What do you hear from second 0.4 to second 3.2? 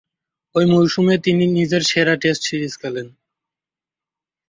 ঐ মৌসুমে তিনি নিজের সেরা টেস্ট সিরিজ খেলেন।